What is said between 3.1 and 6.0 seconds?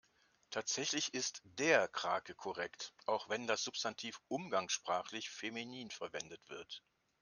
wenn das Substantiv umgangssprachlich feminin